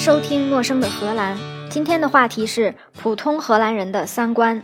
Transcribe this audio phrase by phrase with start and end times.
[0.00, 1.36] 收听《陌生的荷兰》。
[1.68, 4.62] 今天的话题是普通荷兰人的三观。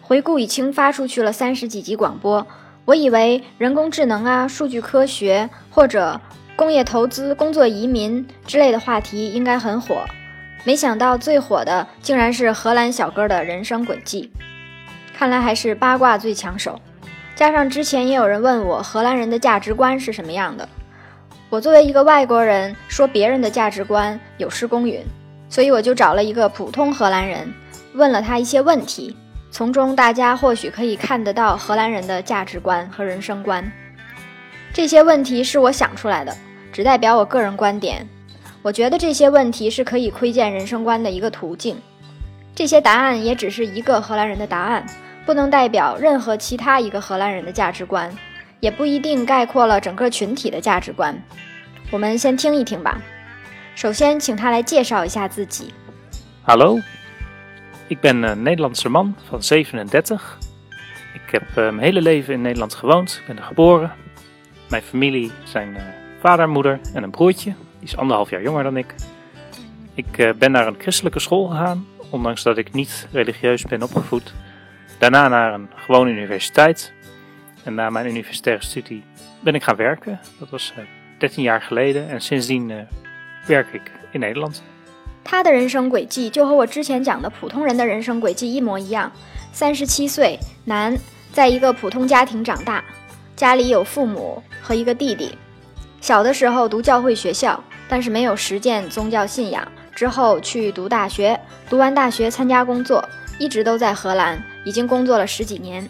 [0.00, 2.46] 回顾已经发出去了三十几集广播，
[2.84, 6.20] 我以为人工智能啊、数据科学或者
[6.54, 10.04] 工业投资、工作移民之类的话题应该很火，
[10.62, 14.30] 没想到最火的竟然是荷兰小哥的人生轨迹。
[15.12, 16.80] 看来还是八卦最抢手。
[17.34, 20.68] 加上之前也有人问我荷兰人的价值观是什么样的，
[21.50, 25.02] 我作为一个外国人说别人的价值观有失公允，
[25.48, 27.50] 所以我就找了一个普通荷兰人，
[27.94, 29.16] 问了他一些问题。
[29.50, 33.64] 从中，大家或许可以看得到荷兰人的价值观和人生观。
[34.74, 36.36] 这些问题是我想出来的，
[36.70, 38.06] 只代表我个人观点。
[38.60, 41.80] 我觉得这些问题是可以窥见人生观的一个途径。
[42.54, 44.84] 这些答案也只是一个荷兰人的答案，
[45.24, 48.14] 不能代表任何其他一个荷兰人的价值观，
[48.59, 51.21] 也不一定概括了整个群体的价值观。
[51.91, 53.01] 我们先听一听吧。
[53.75, 55.73] 首先，请他来介绍一下自己。
[56.43, 56.79] Hallo.
[57.87, 60.37] Ik ben een Nederlandse man van 37.
[61.13, 63.17] Ik heb uh, mijn hele leven in Nederland gewoond.
[63.21, 63.91] Ik ben er geboren.
[64.69, 65.81] Mijn familie zijn uh,
[66.21, 67.53] vader, moeder en een broertje.
[67.79, 68.95] Die is anderhalf jaar jonger dan ik.
[69.93, 74.33] Ik uh, ben naar een christelijke school gegaan, ondanks dat ik niet religieus ben opgevoed.
[74.99, 76.93] Daarna naar een gewone universiteit.
[77.64, 79.04] En na mijn universitaire studie
[79.40, 80.20] ben ik gaan werken.
[80.38, 80.72] Dat was
[81.18, 82.86] 13 jaar geleden en sindsdien
[83.46, 84.60] werk ik in Nederland.
[85.24, 89.12] 他的人生轨迹就和我之前讲的普通人的人生轨迹一模一样。
[89.52, 90.96] 三十七岁，男，
[91.32, 92.82] 在一个普通家庭长大，
[93.36, 95.36] 家里有父母和一个弟弟。
[96.00, 99.66] 小的时候读教会学校，但是没有实践宗教信仰。
[99.94, 101.38] 之后去读大学，
[101.68, 103.06] 读完大学参加工作，
[103.38, 105.86] 一直都在荷兰，已经工作了十几年。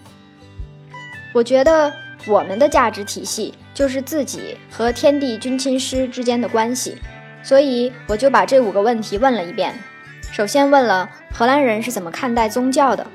[1.38, 1.94] 我觉得
[2.26, 6.98] 我们的价值体系就是自己和天地君亲师之间的关系。
[7.44, 9.72] 所以我就把这五个问题问了一遍。
[10.32, 13.06] 首先问了荷兰人是怎么看待宗教的。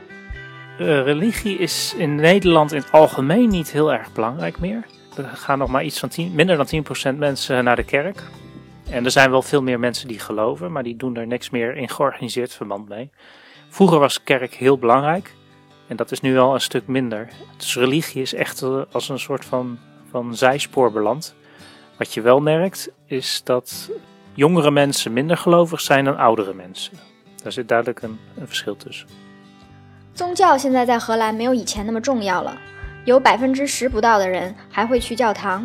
[0.79, 4.83] Uh, religie is in Nederland in het algemeen niet heel erg belangrijk meer.
[5.17, 6.67] Er gaan nog maar iets van 10, minder dan
[7.13, 8.23] 10% mensen naar de kerk.
[8.89, 11.75] En er zijn wel veel meer mensen die geloven, maar die doen er niks meer
[11.75, 13.09] in georganiseerd verband mee.
[13.69, 15.31] Vroeger was kerk heel belangrijk
[15.92, 17.28] en dat is nu al een stuk minder.
[17.56, 18.62] Dus religie is echt
[18.92, 19.78] als een soort van,
[20.10, 21.34] van zijspoor beland.
[21.96, 23.90] Wat je wel merkt is dat
[24.34, 26.92] jongere mensen minder gelovig zijn dan oudere mensen.
[27.42, 29.08] Daar zit duidelijk een, een verschil tussen.
[30.14, 32.56] 宗教现在在荷兰没有以前那么重要了，
[33.04, 35.64] 有百分之十不到的人还会去教堂，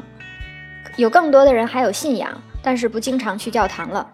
[0.96, 4.08] 有更多的人还有信仰，但是不经常去教堂了。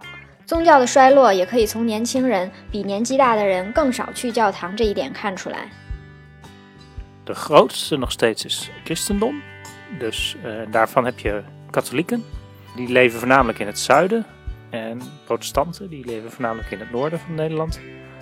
[0.46, 5.70] 宗教的衰落也可以从年轻人比年纪大的人更少去教堂这一点看出来。
[7.24, 9.42] De grootste nog steeds is christendom,
[10.00, 12.24] dus uh, daarvan heb je katholieken.
[12.76, 14.26] Die leven voornamelijk in het zuiden,
[14.70, 17.80] en protestanten, die leven voornamelijk in het noorden van Nederland.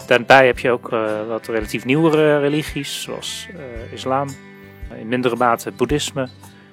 [0.07, 4.27] Daarbij heb je ook uh, wat relatief nieuwere religies, zoals uh, islam,
[4.99, 6.27] in mindere mate boeddhisme,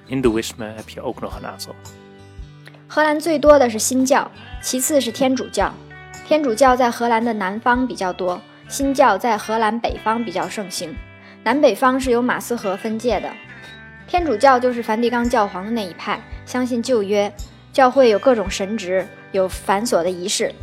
[0.05, 1.75] hindoeïsme heb je ook nog een aantal.
[2.87, 4.29] 荷兰最多的是新教，
[4.61, 5.73] 其次是天主教。
[6.27, 8.39] 天主教在荷兰的南方比较多，
[8.69, 10.95] 新教在荷兰北方比较盛行。
[11.50, 13.28] 南北方是由马斯河分界的。
[14.06, 17.32] 天主教就是梵蒂冈教皇的那一派，相信旧约，
[17.72, 19.04] 教会有各种神职。
[19.32, 20.54] 有繁琐的仪式，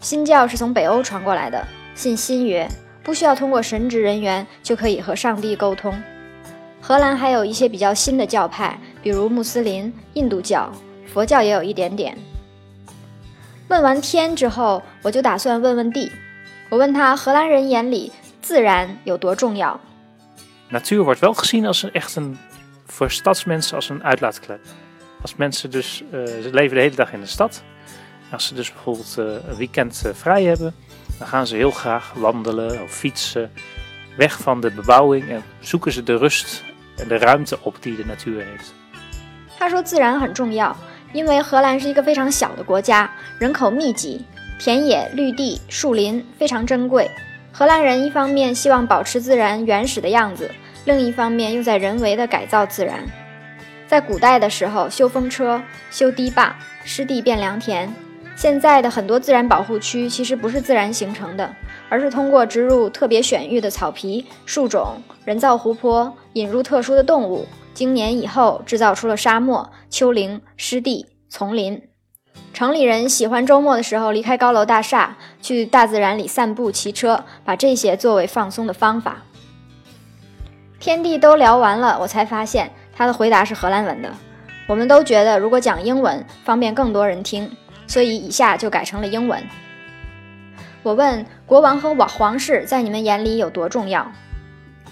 [0.00, 1.66] 新教是从北欧传过来的，
[1.96, 2.68] 信新约，
[3.02, 5.92] 不需要通过神职人员就可以和上帝沟通。
[6.80, 10.70] 荷兰还有一些比较新的教派，比如穆斯林、印度教、
[11.12, 12.16] 佛教也有一点点。
[13.66, 16.12] 问完天之后，我就打算问问地。
[16.68, 19.80] 我问他，荷兰人眼里自然有多重要
[20.69, 22.37] ？Natuur wordt wel gezien als een echt een
[22.85, 24.59] voor stadsmensen als een uitlaatklep.
[25.21, 27.63] Als mensen dus ze leven de hele dag in de stad.
[28.31, 30.75] Als ze dus bijvoorbeeld uh, een weekend uh, vrij hebben,
[31.19, 33.51] dan gaan ze heel graag wandelen of fietsen
[34.17, 36.63] weg van de bebouwing en zoeken ze de rust
[36.97, 38.73] en de ruimte op die de natuur heeft.
[39.59, 40.75] 他说自然很重要，
[41.13, 43.09] 因为荷兰是一个非常小的国家，
[43.39, 44.25] 人口密集，
[44.59, 47.09] 田野、绿地、树林非常珍贵。
[47.58, 50.48] 荷兰人一方面希望保持自然原始的样子，
[50.84, 53.04] 另一方面又在人为的改造自然。
[53.88, 55.60] 在古代的时候，修风车、
[55.90, 57.92] 修堤坝、湿地变良田。
[58.36, 61.52] 现在的很多自然保护区其实不是自然形成的，
[61.88, 67.44] 而是通过植入特别选育的草皮、树种、人造湖泊、引入特殊的动物，
[67.74, 71.87] 经年以后制造出了沙漠、丘陵、湿地、丛林。
[72.58, 79.18] 城里人喜欢周末的时候离开高楼大厦，去大自然里散步、骑车，把这些作为放松的方法。
[80.80, 84.12] 天地都聊完了，我才发现他的回答是荷兰文的。
[84.66, 87.48] 我们都觉得如果讲英文方便更多人听。
[87.86, 89.40] 所以以下就改成了英文。
[90.82, 94.10] 我问国王和王皇室在你们眼里有多重要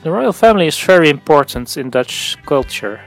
[0.03, 2.99] ？The royal family is very important in Dutch culture.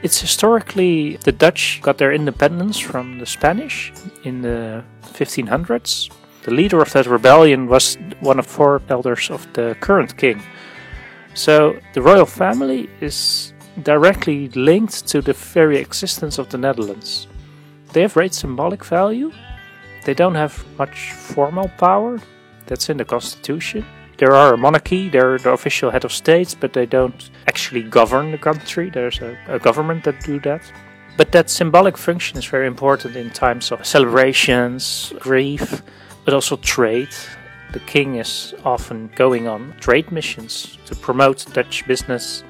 [0.00, 3.92] It's historically the Dutch got their independence from the Spanish
[4.22, 6.10] in the 1500s.
[6.44, 10.40] The leader of that rebellion was one of four elders of the current king.
[11.34, 13.52] So the royal family is
[13.82, 17.26] directly linked to the very existence of the Netherlands.
[17.92, 19.32] They have great symbolic value.
[20.04, 22.20] They don't have much formal power.
[22.66, 23.84] That's in the constitution.
[24.18, 28.32] There are a monarchy, they're the official head of states, but they don't actually govern
[28.32, 28.90] the country.
[28.90, 30.62] There's a, a government that do that.
[31.16, 35.82] But that symbolic function is very important in times of celebrations, grief,
[36.24, 37.14] but also trade.
[37.72, 42.42] The king is often going on trade missions to promote Dutch business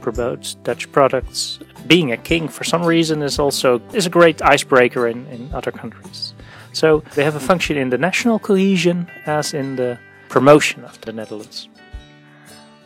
[0.00, 1.58] promote Dutch products.
[1.86, 5.72] Being a king, for some reason, is also is a great icebreaker in, in other
[5.72, 6.34] countries.
[6.72, 11.12] So they have a function in the national cohesion as in the promotion of the
[11.12, 11.66] Netherlands.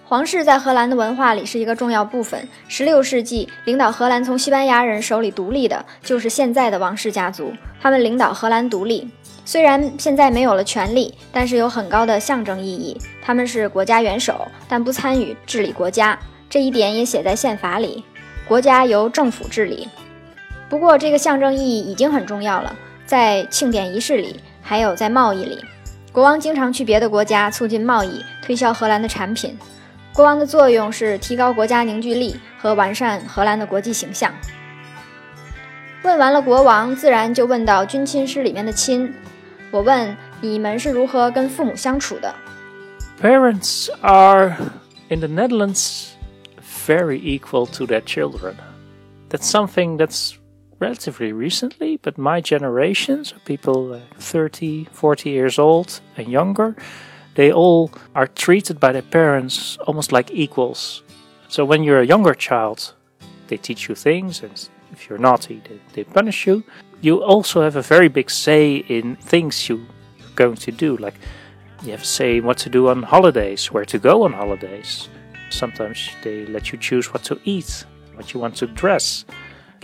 [0.04, 2.48] 皇室在荷兰的文化里是一个重要部分。
[2.68, 7.52] 16世纪，领导荷兰从西班牙人手里独立的，就是现在的王室家族。
[7.80, 9.08] 他们领导荷兰独立，
[9.44, 12.98] 虽然现在没有了权力，但是有很高的象征意义。
[13.22, 16.18] 他们是国家元首，但不参与治理国家。
[16.48, 18.02] 这一点也写在宪法里，
[18.48, 19.88] 国家由政府治理。
[20.68, 22.74] 不过，这个象征意义已经很重要了，
[23.06, 25.60] 在庆典仪式里，还有在贸易里。
[26.11, 29.57] 国王经常去别的国家促进贸易，推销荷兰的产品。
[30.13, 34.33] 国王的作用是提高国家凝聚力和完善荷兰的国际形象。
[36.03, 39.13] 问完了国王，自然就问到军亲师里面的亲。
[39.71, 42.33] 我问你们是如何跟父母相处的？
[43.21, 44.55] Parents are
[45.09, 46.15] in the Netherlands.
[46.85, 48.55] very equal to their children.
[49.29, 50.37] That's something that's
[50.80, 56.74] relatively recently, but my generation, so people uh, 30, 40 years old and younger,
[57.34, 61.02] they all are treated by their parents almost like equals.
[61.48, 62.94] So when you're a younger child,
[63.48, 66.64] they teach you things, and if you're naughty, they, they punish you.
[67.00, 69.86] You also have a very big say in things you're
[70.34, 71.14] going to do, like
[71.82, 75.08] you have a say in what to do on holidays, where to go on holidays.
[75.50, 77.84] Sometimes they let you choose what to eat,
[78.14, 79.24] what you want to dress.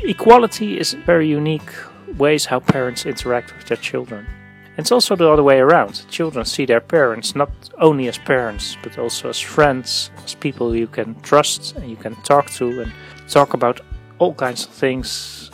[0.04, 1.72] Equality is very unique
[2.18, 4.26] ways how parents interact with their children.
[4.78, 6.02] It's also the other way around.
[6.10, 7.50] Children see their parents not
[7.80, 12.16] only as parents, but also as friends, as people you can trust and you can
[12.24, 12.92] talk to and
[13.28, 13.82] talk about
[14.18, 15.52] all kinds of things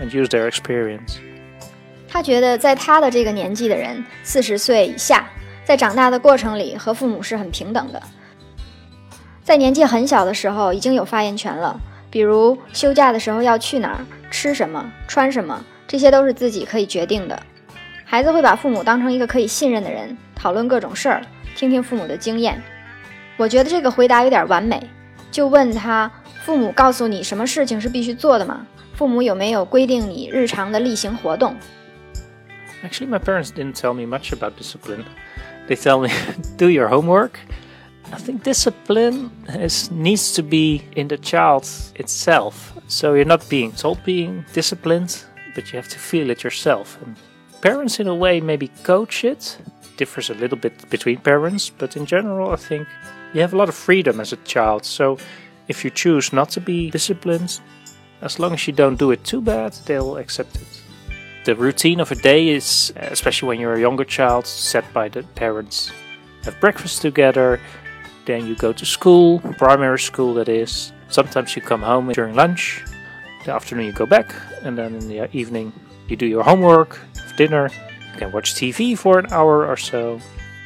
[0.00, 1.18] and use their experience.
[2.08, 5.28] 他觉得，在他的这个年纪的人，四十岁以下，
[5.64, 8.02] 在长大的过程里和父母是很平等的。
[9.42, 11.80] 在年纪很小的时候已经有发言权了，
[12.11, 17.41] 比如休假的时候要去哪儿、吃什么、穿什么，这些都是自己可以决定的。
[18.05, 21.21] 孩子会把父母当成一个可以信任的人，讨论各种事儿，
[21.55, 22.61] 听听父母的经验。
[23.37, 24.89] 我觉得这个回答有点完美，
[25.31, 26.11] 就问他：
[26.43, 28.67] 父母告诉你什么事情是必须做的吗？
[28.93, 31.55] 父母有没有规定你日常的例行活动
[32.83, 35.05] ？Actually, my parents didn't tell me much about discipline.
[35.67, 36.09] They tell me
[36.57, 37.31] do your homework.
[38.13, 42.73] I think discipline is, needs to be in the child itself.
[42.87, 45.23] So you're not being told being disciplined,
[45.55, 46.97] but you have to feel it yourself.
[47.01, 47.15] And
[47.61, 49.57] parents, in a way, maybe coach it.
[49.59, 49.97] it.
[49.97, 52.87] Differs a little bit between parents, but in general, I think
[53.33, 54.83] you have a lot of freedom as a child.
[54.83, 55.17] So
[55.67, 57.61] if you choose not to be disciplined,
[58.21, 60.81] as long as you don't do it too bad, they'll accept it.
[61.45, 65.23] The routine of a day is, especially when you're a younger child, set by the
[65.35, 65.91] parents.
[66.43, 67.59] Have breakfast together,
[68.25, 70.91] then you go to school, primary school that is.
[71.09, 72.83] Sometimes you come home during lunch.
[73.45, 75.73] The afternoon you go back, and then in the evening
[76.07, 76.99] you do your homework,
[77.37, 77.69] dinner.
[78.13, 80.19] You can watch TV for an hour or so.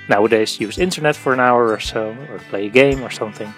[0.10, 3.52] Nowadays, use internet for an hour or so, or play a game or something,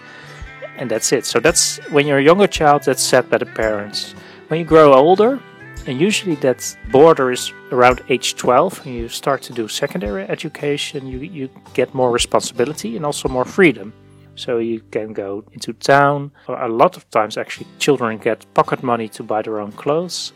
[0.78, 1.26] and that's it.
[1.26, 2.84] So that's when you're a younger child.
[2.84, 4.14] That's set by the parents.
[4.48, 5.42] When you grow older,
[5.87, 11.07] and usually that border is around age 12 and you start to do secondary education
[11.07, 13.93] you, you get more responsibility and also more freedom
[14.35, 19.09] so you can go into town a lot of times actually children get pocket money
[19.09, 20.33] to buy their own clothes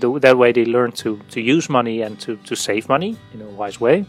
[0.00, 3.48] that way they learn to, to use money and to, to save money in a
[3.50, 4.04] wise way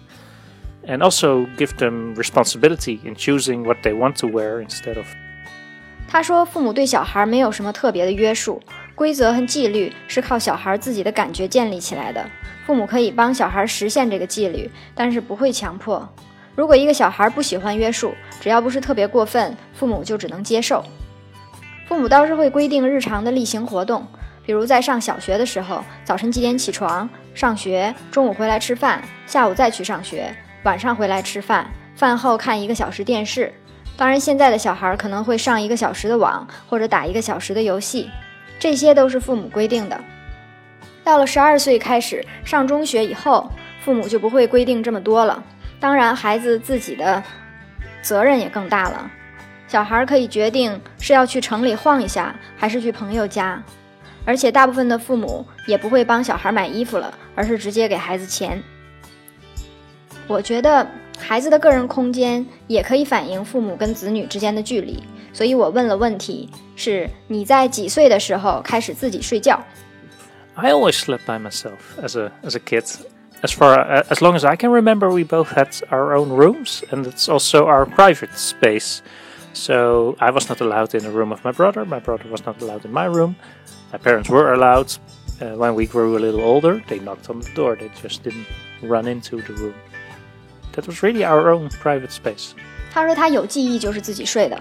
[0.84, 5.06] and also give them responsibility in choosing what they want to wear instead of
[6.08, 8.62] 他说：“父母对小孩没有什么特别的约束，
[9.01, 12.23] 规则和纪律是靠小孩自己的感觉建立起来的。
[12.67, 16.07] 父母可以帮小孩实现这个纪律，但是不会强迫。
[16.55, 20.85] 如果一个小孩不喜欢约束，只要不是特别过分，父母就只能接受。
[21.89, 24.07] 父母倒是会规定日常的例行活动，
[24.45, 30.31] 比如在上小学的时候，早晨几点起床上学，中午回来吃饭，下午再去上学。
[30.65, 33.51] 晚上回来吃饭，饭后看一个小时电视。
[33.97, 38.11] 当然，现在的小孩可能会上一个小时的网，或者打一个小时的游戏，
[38.61, 40.01] 这些都是父母规定的。
[41.03, 43.51] 到了十二岁开始上中学以后，
[43.81, 45.43] 父母就不会规定这么多了。
[45.81, 47.21] 当然，孩子自己的
[48.03, 49.11] 责任也更大了。
[49.67, 53.61] 小孩可以决定是要去城里晃一下，还是去朋友家。
[54.25, 58.63] 而且，大部分的父母也不会帮小孩买衣服了，而是直接给孩子钱。
[60.29, 60.87] 我觉得。
[61.23, 65.03] 孩子的个人空间也可以反映父母跟子女之间的距离，
[65.40, 69.60] 所以我问了问题：是你在几岁的时候开始自己睡觉？
[70.56, 72.86] I always slept by myself as a as a kid.
[73.42, 77.06] As far as long as I can remember, we both had our own rooms, and
[77.06, 79.02] it's also our private space.
[79.54, 81.86] So I was not allowed in the room of my brother.
[81.86, 83.36] My brother was not allowed in my room.
[83.92, 84.98] My parents were allowed.
[85.42, 87.76] Uh, when we grew a little older, they knocked on the door.
[87.76, 88.46] They just didn't
[88.82, 89.76] run into the room.
[90.72, 92.54] That was really our own private space.
[92.94, 94.58] 他说他有记忆就是自己睡的，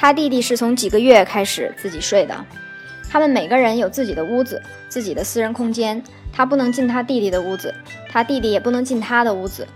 [0.00, 2.34] 他弟弟是从几个月开始自己睡的。
[3.10, 6.02] 他们每个人有自己的屋子，自己的私人空间。
[6.32, 7.74] 他不能进他弟弟的屋子，
[8.08, 9.68] 他弟弟也不能进他的屋子。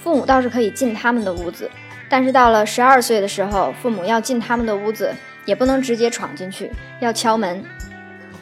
[0.00, 1.70] 父母倒是可以进他们的屋子，
[2.08, 5.12] 但是到了十二岁的时候，父母要进他们的屋子，
[5.44, 7.62] 也不能直接闯进去，要敲门。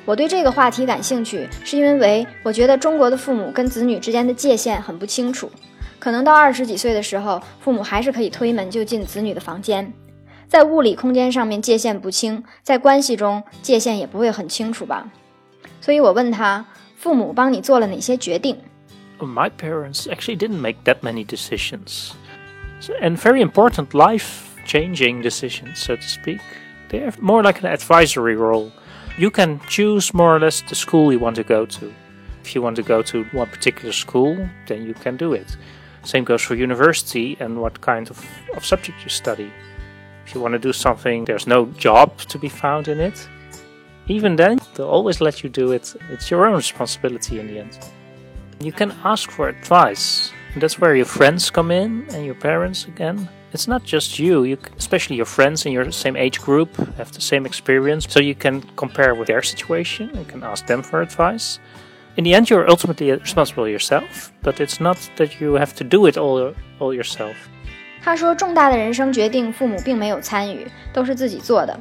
[0.05, 5.50] 我对这个话题感兴趣，是因为我觉得中国的父母跟子女之间的界限很不清楚。
[5.99, 9.93] 可能到二十几岁的时候，父母还是可以推门就进子女的房间，
[10.48, 15.12] 在物理空间上面界限不清，在关系中界限也不会很清楚吧。
[15.81, 16.65] 所以我问他，
[16.96, 18.58] 父母帮你做了哪些决定？
[19.19, 22.12] My parents actually didn't make that many decisions,
[23.01, 26.39] and very important life-changing decisions, so to speak.
[26.89, 28.72] They have more like an advisory role.
[29.17, 31.91] You can choose more or less the school you want to go to.
[32.43, 35.58] If you want to go to one particular school, then you can do it.
[36.03, 39.51] Same goes for university and what kind of, of subject you study.
[40.26, 43.28] If you want to do something, there's no job to be found in it.
[44.09, 45.95] Even then, they'll always let you do it.
[46.11, 47.78] It's your own responsibility in the end.
[48.61, 50.31] You can ask for advice.
[50.52, 53.28] And that's where your friends come in and your parents again.
[53.52, 57.21] It's not just you, you, especially your friends in your same age group have the
[57.21, 58.07] same experience.
[58.09, 60.11] So you can compare with their situation.
[60.14, 61.59] You can ask them for advice
[62.16, 66.07] in the end, you're ultimately responsible yourself, but it's not that you have to do
[66.07, 67.37] it all all yourself.
[68.04, 71.75] 他说，重大的人生决定，父母并没有参与，都是自己做的。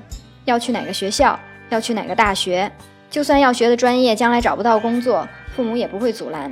[0.45, 1.37] 要去哪个学校，
[1.69, 2.71] 要去哪个大学，
[3.09, 6.49] 就算要学的专业将来找不到工作，父母也不会阻拦。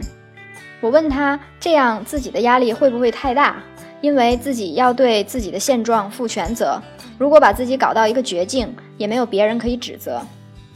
[0.81, 3.63] 我问他，这样自己的压力会不会太大？
[4.01, 6.81] 因为自己要对自己的现状负全责，
[7.17, 10.21] 如果把自己搞到一个绝境，也没有别人可以指责。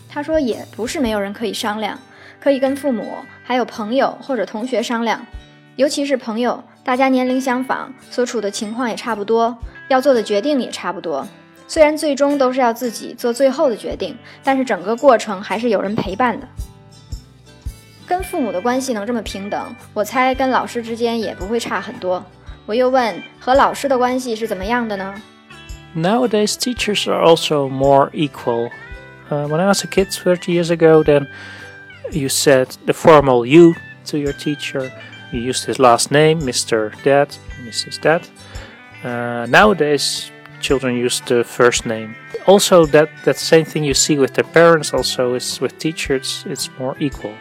[0.07, 1.99] 他说，也不是没有人可以商量。
[2.39, 5.25] 可以跟父母、还有朋友或者同学商量，
[5.75, 9.56] 尤其是朋友，大家年龄相仿，所处的情况也差不多，
[9.88, 11.26] 要做的决定也差不多。
[11.68, 16.48] 虽然最终都是要自己做最后的决定，但是整个过程还是有人陪伴的。
[18.06, 22.24] 跟父母的关系能这么平等，我猜跟老师之间也不会差很多。
[22.66, 25.14] 我又问，和老师的关系是怎么样的呢？
[25.94, 28.70] Nowadays, teachers are also more equal.
[29.28, 31.28] When I was a kid thirty years ago, then
[32.10, 33.74] you said the formal you
[34.06, 34.90] to your teacher.
[35.35, 36.95] You used his last name, Mr.
[37.03, 37.27] Dad,
[37.65, 37.99] Mrs.
[37.99, 38.25] Dad.
[39.03, 42.15] Uh, nowadays, children use the first name.
[42.47, 46.69] Also, that, that same thing you see with their parents, also is with teachers, it's
[46.79, 47.33] more equal.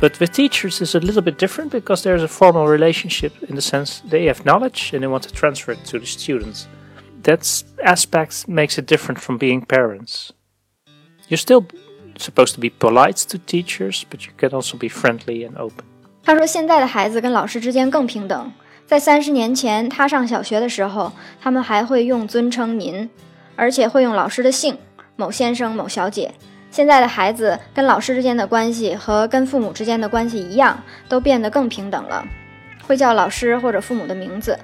[0.00, 3.62] But with teachers, it's a little bit different because there's a formal relationship in the
[3.62, 6.66] sense they have knowledge and they want to transfer it to the students.
[7.22, 10.32] That aspect makes it different from being parents.
[11.28, 11.68] You're still
[12.18, 15.93] supposed to be polite to teachers, but you can also be friendly and open.
[16.24, 18.50] 他说，现在的孩子跟老师之间更平等。
[18.86, 23.10] 在三十年前，他上小学的时候，他们还会用尊称“您”，
[23.56, 24.78] 而且会用老师的姓
[25.16, 26.32] “某先生、某小姐”。
[26.70, 32.26] 现在的孩子跟老师之间的关系和跟父母之间的关系一样，都变得更平等了，
[32.86, 34.58] 会叫老师或者父母的名字。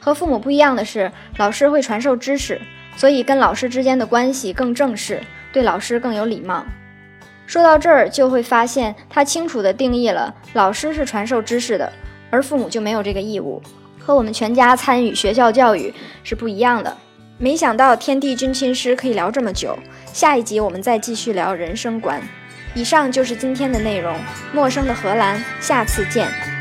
[0.00, 2.60] 和父母不一样的是，老师会传授知识，
[2.96, 6.66] 所以跟老师之间的关系更正式，对老师更有礼貌。
[7.48, 11.90] 说到这儿，就会发现他清楚地定义了老师是传授知识的，
[12.28, 13.62] 而父母就没有这个义务，
[13.98, 16.94] 和我们全家参与学校教育是不一样的。
[17.38, 19.74] 没想到天地君亲师可以聊这么久，
[20.12, 22.20] 下一集我们再继续聊人生观。
[22.74, 24.14] 以上就是今天的内容，
[24.52, 26.57] 陌生的荷兰，下次见。